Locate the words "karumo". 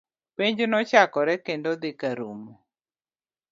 1.99-2.51